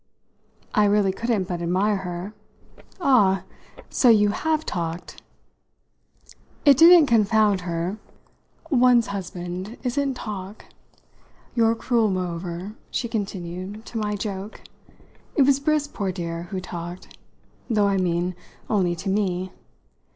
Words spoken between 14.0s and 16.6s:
joke. It was Briss, poor dear, who